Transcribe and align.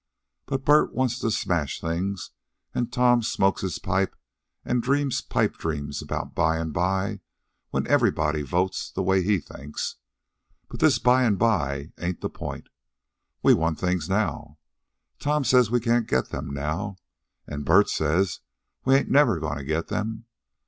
But 0.47 0.65
Bert 0.65 0.95
wants 0.95 1.19
to 1.19 1.29
smash 1.29 1.79
things, 1.79 2.31
an' 2.73 2.87
Tom 2.87 3.21
smokes 3.21 3.61
his 3.61 3.77
pipe 3.77 4.15
and 4.65 4.81
dreams 4.81 5.21
pipe 5.21 5.57
dreams 5.59 6.01
about 6.01 6.33
by 6.33 6.57
an' 6.57 6.71
by 6.71 7.19
when 7.69 7.85
everybody 7.85 8.41
votes 8.41 8.89
the 8.89 9.03
way 9.03 9.21
he 9.21 9.37
thinks. 9.39 9.97
But 10.69 10.79
this 10.79 10.97
by 10.97 11.23
an' 11.23 11.35
by 11.35 11.91
ain't 11.99 12.21
the 12.21 12.31
point. 12.31 12.69
We 13.43 13.53
want 13.53 13.77
things 13.79 14.09
now. 14.09 14.57
Tom 15.19 15.43
says 15.43 15.69
we 15.69 15.79
can't 15.79 16.07
get 16.09 16.29
them 16.29 16.51
now, 16.51 16.95
an' 17.47 17.61
Bert 17.61 17.87
says 17.87 18.39
we 18.83 18.95
ain't 18.95 19.11
never 19.11 19.39
goin' 19.39 19.57
to 19.59 19.63
get 19.63 19.89
them. 19.89 20.25